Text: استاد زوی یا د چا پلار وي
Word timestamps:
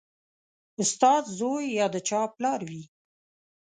استاد 0.81 1.23
زوی 1.37 1.65
یا 1.79 1.87
د 1.93 1.95
چا 2.07 2.21
پلار 2.35 2.61
وي 2.69 2.83